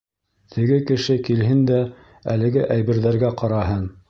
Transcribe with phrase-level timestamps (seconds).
[0.53, 1.79] Теге кеше килһен дә
[2.37, 3.91] әлеге әйберҙәргә ҡараһын.